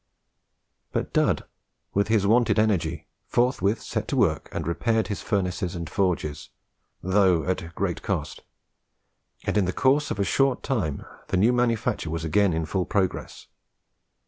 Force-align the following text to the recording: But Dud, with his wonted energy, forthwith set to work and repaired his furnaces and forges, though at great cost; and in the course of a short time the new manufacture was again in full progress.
But 0.91 1.13
Dud, 1.13 1.43
with 1.93 2.07
his 2.07 2.25
wonted 2.25 2.57
energy, 2.57 3.05
forthwith 3.27 3.83
set 3.83 4.07
to 4.07 4.15
work 4.17 4.49
and 4.51 4.65
repaired 4.65 5.09
his 5.09 5.21
furnaces 5.21 5.75
and 5.75 5.87
forges, 5.87 6.49
though 7.03 7.43
at 7.43 7.75
great 7.75 8.01
cost; 8.01 8.41
and 9.43 9.59
in 9.59 9.65
the 9.65 9.71
course 9.73 10.09
of 10.09 10.17
a 10.17 10.23
short 10.23 10.63
time 10.63 11.05
the 11.27 11.37
new 11.37 11.53
manufacture 11.53 12.09
was 12.09 12.25
again 12.25 12.51
in 12.51 12.65
full 12.65 12.87
progress. 12.87 13.45